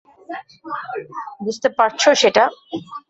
[1.43, 2.43] বুঝতে পারছো সেটা?